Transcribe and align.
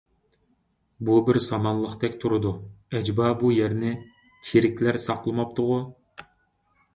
بۇ 1.09 1.17
بىر 1.27 1.37
سامانلىقتەك 1.47 2.15
تۇرىدۇ، 2.23 2.53
ئەجەبا 2.99 3.27
بۇ 3.43 3.51
يەرنى 3.57 3.93
چېرىكلەر 4.49 4.99
ساقلىماپتۇغۇ؟ 5.05 5.79